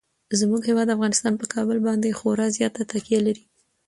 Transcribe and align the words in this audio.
زموږ 0.39 0.61
هیواد 0.69 0.93
افغانستان 0.95 1.33
په 1.37 1.45
کابل 1.53 1.77
باندې 1.87 2.17
خورا 2.19 2.47
زیاته 2.57 2.81
تکیه 2.91 3.19
لري. 3.27 3.43